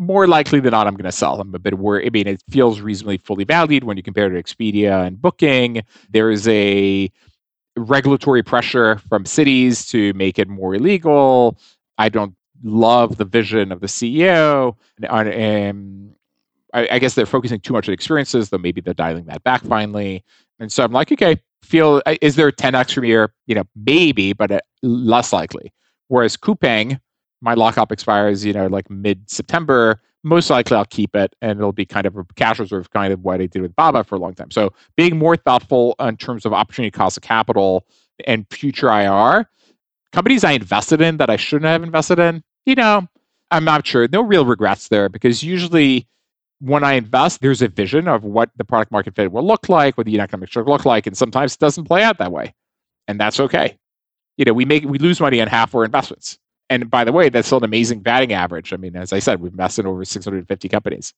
[0.00, 1.38] more likely than not, I'm going to sell.
[1.38, 2.06] A bit worried.
[2.06, 5.82] I mean, it feels reasonably fully valued when you compare to Expedia and Booking.
[6.08, 7.10] There is a
[7.76, 11.58] regulatory pressure from cities to make it more illegal.
[11.98, 12.34] I don't
[12.64, 14.74] love the vision of the CEO.
[15.02, 16.14] And, and
[16.72, 19.62] I, I, guess they're focusing too much on experiences, though maybe they're dialing that back
[19.64, 20.24] finally.
[20.58, 23.34] And so I'm like, okay, feel is there a 10x from here?
[23.46, 25.74] You know, maybe, but uh, less likely.
[26.08, 27.00] Whereas Coupang,
[27.40, 30.00] my lockup expires, you know, like mid September.
[30.22, 33.24] Most likely, I'll keep it, and it'll be kind of a cash reserve, kind of
[33.24, 34.50] what I did with Baba for a long time.
[34.50, 37.86] So, being more thoughtful in terms of opportunity cost of capital
[38.26, 39.48] and future IR.
[40.12, 43.08] Companies I invested in that I shouldn't have invested in, you know,
[43.50, 44.08] I'm not sure.
[44.08, 46.06] No real regrets there because usually
[46.60, 49.96] when I invest, there's a vision of what the product market fit will look like,
[49.96, 52.54] what the economic economics should look like, and sometimes it doesn't play out that way,
[53.08, 53.78] and that's okay.
[54.36, 56.38] You know, we make we lose money on half our investments,
[56.70, 58.72] and by the way, that's still an amazing batting average.
[58.72, 61.12] I mean, as I said, we've invested in over 650 companies.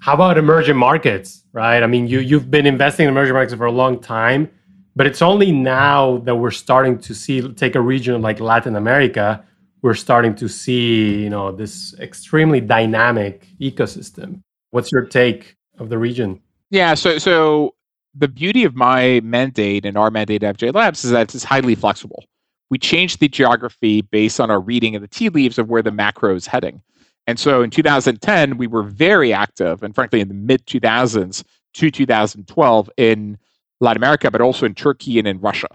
[0.00, 1.82] How about emerging markets, right?
[1.82, 4.50] I mean, you you've been investing in emerging markets for a long time,
[4.96, 9.44] but it's only now that we're starting to see take a region like Latin America
[9.82, 15.98] we're starting to see you know this extremely dynamic ecosystem what's your take of the
[15.98, 17.74] region yeah so so
[18.14, 21.74] the beauty of my mandate and our mandate at fj labs is that it's highly
[21.74, 22.24] flexible
[22.70, 25.90] we change the geography based on our reading of the tea leaves of where the
[25.90, 26.82] macro is heading.
[27.26, 31.90] And so in 2010 we were very active and frankly in the mid 2000s to
[31.90, 33.38] 2012 in
[33.80, 35.68] latin america but also in turkey and in russia.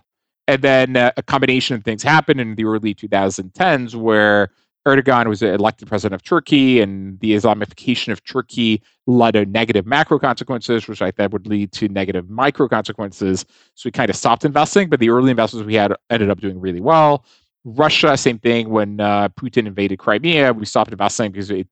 [0.47, 4.49] And then uh, a combination of things happened in the early 2010s where
[4.85, 10.19] Erdogan was elected president of Turkey, and the Islamification of Turkey led to negative macro
[10.19, 13.45] consequences, which I thought would lead to negative micro consequences.
[13.75, 16.59] So we kind of stopped investing, but the early investments we had ended up doing
[16.59, 17.23] really well.
[17.63, 18.69] Russia, same thing.
[18.69, 21.67] When uh, Putin invaded Crimea, we stopped investing because it,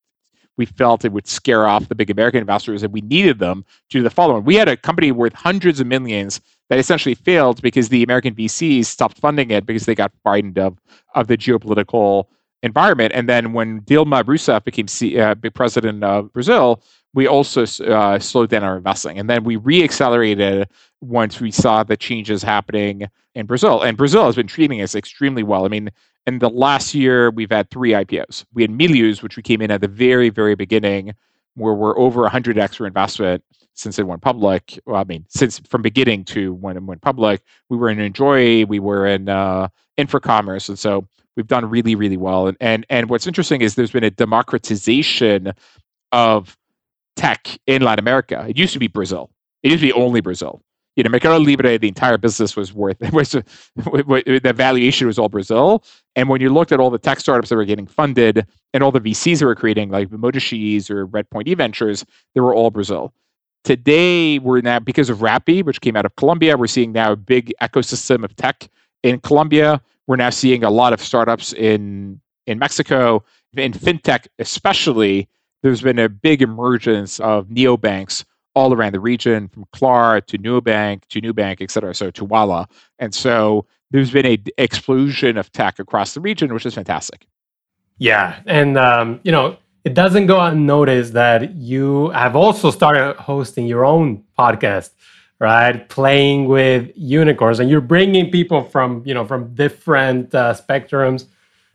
[0.56, 3.98] we felt it would scare off the big American investors, and we needed them to
[3.98, 4.46] do the following.
[4.46, 8.86] We had a company worth hundreds of millions that essentially failed because the American VCs
[8.86, 10.78] stopped funding it because they got frightened of
[11.14, 12.28] of the geopolitical
[12.64, 13.14] environment.
[13.16, 18.50] And then when Dilma Rousseff became C- uh, president of Brazil, we also uh, slowed
[18.50, 19.20] down our investing.
[19.20, 20.68] And then we reaccelerated
[21.02, 23.82] once we saw the changes happening in Brazil.
[23.82, 25.66] And Brazil has been treating us extremely well.
[25.66, 25.90] I mean,
[26.28, 28.46] in the last year, we've had three IPOs.
[28.54, 31.14] We had Méliuz, which we came in at the very, very beginning,
[31.56, 33.44] where we're over 100 extra investment
[33.74, 34.80] since it went public.
[34.86, 38.68] Well, I mean, since from beginning to when it went public, we were in Enjoei,
[38.68, 42.48] we were in uh, Infracommerce, and so we've done really, really well.
[42.48, 45.54] And and and what's interesting is there's been a democratization
[46.12, 46.58] of
[47.16, 48.46] tech in Latin America.
[48.48, 49.30] It used to be Brazil.
[49.64, 50.62] It used to be only Brazil.
[50.98, 55.84] You know, Mercado Libre, the entire business was worth was the valuation was all Brazil.
[56.16, 58.92] And when you looked at all the tech startups that were getting funded and all
[58.92, 63.14] the VCs that were creating, like Emojis or Redpoint E Ventures, they were all Brazil.
[63.64, 67.16] Today, we're now, because of Rappi, which came out of Colombia, we're seeing now a
[67.16, 68.68] big ecosystem of tech
[69.04, 69.82] in Colombia.
[70.12, 73.24] We're now seeing a lot of startups in, in Mexico.
[73.54, 75.30] In fintech, especially,
[75.64, 81.06] there's been a big emergence of neobanks all around the region, from Klar to Nubank
[81.12, 82.70] to Nubank, et cetera, so to Ualá.
[83.00, 87.26] And so there's been an explosion of tech across the region, which is fantastic.
[87.98, 88.42] Yeah.
[88.46, 93.86] And, um, you know, it doesn't go unnoticed that you have also started hosting your
[93.86, 94.90] own podcast
[95.42, 95.90] right?
[95.90, 101.26] Playing with unicorns and you're bringing people from you know from different uh, spectrums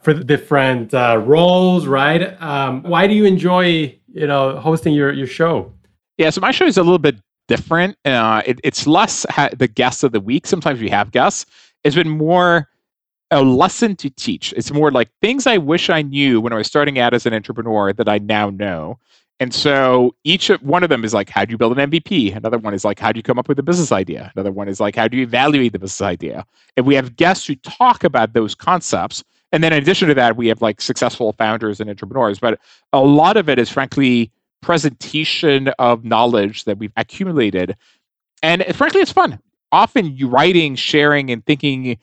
[0.00, 2.40] for different uh, roles right?
[2.40, 5.72] Um, why do you enjoy you know hosting your your show?
[6.16, 7.16] Yeah so my show is a little bit
[7.48, 7.98] different.
[8.04, 10.46] Uh, it, it's less ha- the guests of the week.
[10.46, 11.44] Sometimes we have guests.
[11.82, 12.68] It's been more
[13.32, 14.54] a lesson to teach.
[14.56, 17.34] It's more like things I wish I knew when I was starting out as an
[17.34, 19.00] entrepreneur that I now know.
[19.38, 22.34] And so each of, one of them is like, how do you build an MVP?
[22.34, 24.32] Another one is like, how do you come up with a business idea?
[24.34, 26.46] Another one is like, how do you evaluate the business idea?
[26.76, 29.22] And we have guests who talk about those concepts.
[29.52, 32.38] And then in addition to that, we have like successful founders and entrepreneurs.
[32.38, 32.58] But
[32.94, 34.30] a lot of it is frankly
[34.62, 37.76] presentation of knowledge that we've accumulated.
[38.42, 39.38] And frankly, it's fun.
[39.70, 41.98] Often you writing, sharing, and thinking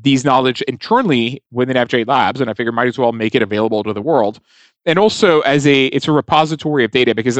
[0.00, 3.82] these knowledge internally within FJ Labs, and I figure might as well make it available
[3.82, 4.40] to the world.
[4.88, 7.38] And also as a it's a repository of data because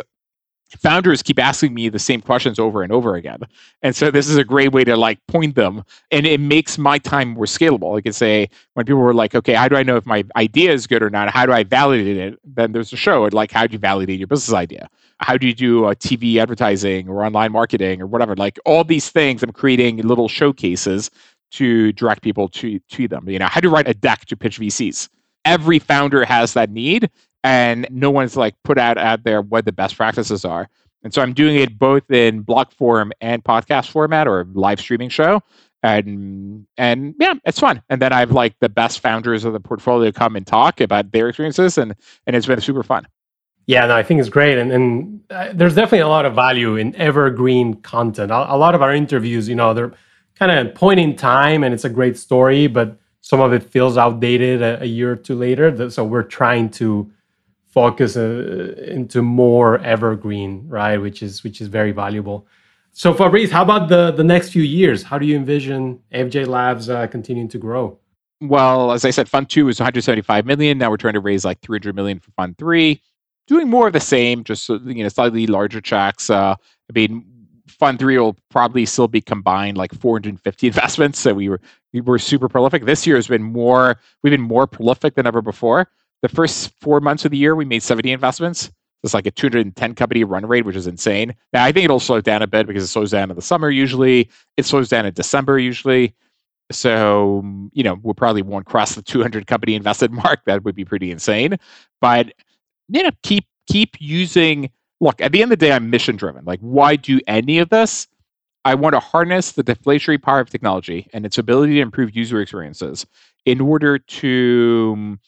[0.77, 3.41] founders keep asking me the same questions over and over again.
[3.81, 6.99] And so this is a great way to like point them and it makes my
[6.99, 7.97] time more scalable.
[7.97, 10.73] I can say when people were like, okay, how do I know if my idea
[10.73, 11.31] is good or not?
[11.31, 12.39] How do I validate it?
[12.45, 14.91] Then there's a show like how do you validate your business idea?
[15.21, 18.37] How do you do TV advertising or online marketing or whatever?
[18.37, 21.11] Like all these things, I'm creating little showcases
[21.53, 23.27] to direct people to to them.
[23.27, 25.09] You know, how do you write a deck to pitch VCs?
[25.47, 27.11] Every founder has that need,
[27.45, 30.69] and no one's like put out out there what the best practices are.
[31.05, 35.09] And so I'm doing it both in blog form and podcast format or live streaming
[35.09, 35.43] show.
[35.83, 37.83] and and yeah, it's fun.
[37.89, 41.29] And then I've like the best founders of the portfolio come and talk about their
[41.29, 41.95] experiences, and
[42.27, 43.07] and it's been super fun.
[43.67, 46.77] Yeah, no, I think it's great, and and uh, there's definitely a lot of value
[46.77, 48.33] in evergreen content.
[48.33, 49.93] A, a lot of our interviews, you know, they're
[50.35, 53.97] kind of point in time, and it's a great story, but some of it feels
[53.97, 55.91] outdated a, a year or two later.
[55.91, 57.13] So we're trying to
[57.79, 60.99] focus uh, into more evergreen, right?
[60.99, 62.39] Which is which is very valuable.
[62.93, 64.99] So Fabrice, how about the the next few years?
[65.05, 67.85] How do you envision FJ Labs uh, continuing to grow?
[68.41, 70.79] Well, as I said, Fund Two was 175 million.
[70.79, 73.01] Now we're trying to raise like 300 million for Fund Three.
[73.47, 76.29] Doing more of the same, just you know, slightly larger checks.
[76.29, 77.25] Uh, I mean,
[77.69, 81.21] Fund Three will probably still be combined like 450 investments.
[81.21, 81.61] So we were
[81.93, 82.85] we were super prolific.
[82.87, 83.99] This year has been more.
[84.23, 85.89] We've been more prolific than ever before.
[86.23, 88.71] The first four months of the year, we made 70 investments.
[89.05, 91.35] It's like a 210 company run rate, which is insane.
[91.53, 93.71] Now, I think it'll slow down a bit because it slows down in the summer
[93.71, 94.29] usually.
[94.57, 96.15] It slows down in December usually.
[96.71, 97.43] So,
[97.73, 100.41] you know, we'll probably won't cross the 200 company invested mark.
[100.47, 101.59] That would be pretty insane.
[102.01, 102.33] But,
[102.89, 104.71] you know, keep keep using.
[105.01, 106.45] Look, at the end of the day, I'm mission driven.
[106.45, 108.09] Like, why do any of this?
[108.65, 112.41] I want to harness the deflationary power of technology and its ability to improve user
[112.41, 113.07] experiences
[113.47, 115.19] in order to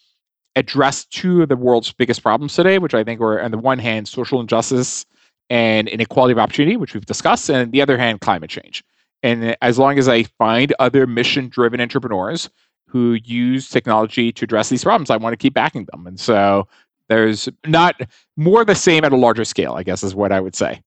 [0.57, 3.79] address two of the world's biggest problems today, which I think are, on the one
[3.79, 5.07] hand, social injustice
[5.49, 8.85] and inequality of opportunity, which we've discussed, and the other hand, climate change.
[9.23, 12.49] And as long as I find other mission driven entrepreneurs
[12.87, 16.07] who use technology to address these problems, I want to keep backing them.
[16.07, 16.67] And so
[17.09, 18.01] there's not
[18.37, 20.83] more the same at a larger scale, I guess, is what I would say.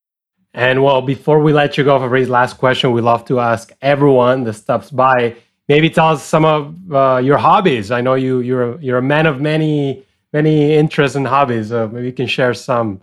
[0.53, 4.43] And well, before we let you go, Fabrice, last question we love to ask everyone
[4.43, 5.35] that stops by
[5.73, 7.89] maybe tell us some of uh, your hobbies.
[7.89, 11.71] I know you you're a, you're a man of many many interests and hobbies.
[11.71, 13.01] Uh, maybe you can share some.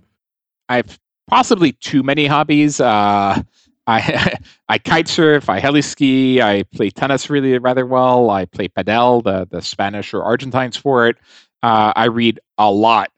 [0.68, 2.80] I've possibly too many hobbies.
[2.80, 3.42] Uh,
[3.88, 4.36] I
[4.68, 8.30] I kite surf, I heli ski, I play tennis really rather well.
[8.30, 11.18] I play padel, the the Spanish or Argentine sport.
[11.62, 13.10] Uh, I read a lot,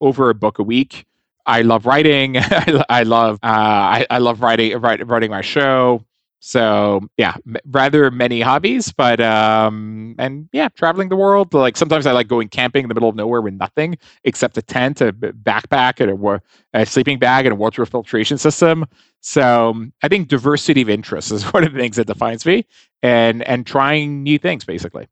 [0.00, 1.04] over a book a week.
[1.46, 2.36] I love writing.
[2.88, 3.48] I, love uh,
[3.96, 6.02] I, I love writing write, writing my show.
[6.46, 11.54] So yeah, m- rather many hobbies, but um, and yeah, traveling the world.
[11.54, 14.62] Like sometimes I like going camping in the middle of nowhere with nothing except a
[14.62, 16.42] tent, a backpack, and a,
[16.78, 18.84] a sleeping bag, and a water filtration system.
[19.22, 22.66] So um, I think diversity of interests is one of the things that defines me,
[23.02, 25.08] and and trying new things basically.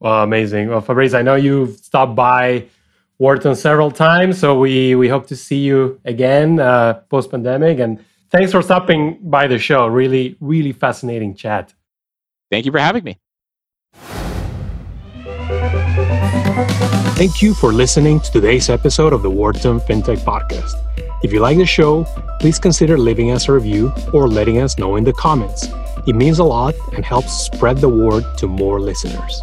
[0.00, 0.70] Well, amazing.
[0.70, 2.64] Well, Fabrice, I know you've stopped by
[3.18, 8.02] Wharton several times, so we we hope to see you again uh, post pandemic and
[8.30, 9.86] Thanks for stopping by the show.
[9.86, 11.72] Really, really fascinating chat.
[12.50, 13.18] Thank you for having me.
[17.16, 20.74] Thank you for listening to today's episode of the Wharton FinTech Podcast.
[21.22, 22.04] If you like the show,
[22.40, 25.68] please consider leaving us a review or letting us know in the comments.
[26.06, 29.40] It means a lot and helps spread the word to more listeners.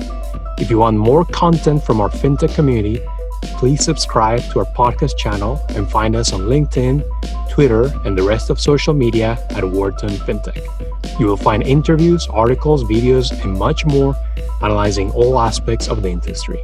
[0.60, 3.00] If you want more content from our FinTech community,
[3.58, 7.04] please subscribe to our podcast channel and find us on LinkedIn,
[7.50, 11.20] Twitter, and the rest of social media at Wharton FinTech.
[11.20, 14.16] You will find interviews, articles, videos, and much more
[14.62, 16.62] analyzing all aspects of the industry.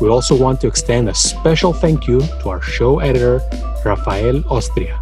[0.00, 3.40] We also want to extend a special thank you to our show editor,
[3.84, 4.98] Rafael Ostria.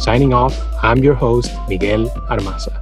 [0.00, 2.74] Signing off, I'm your host, Miguel Armaza.